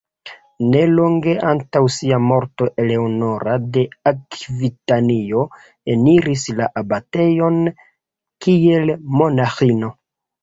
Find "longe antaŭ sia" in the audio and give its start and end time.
0.99-2.17